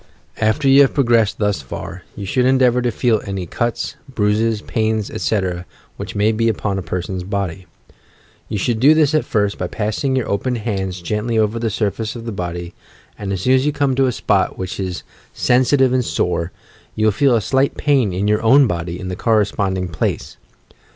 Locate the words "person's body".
6.81-7.67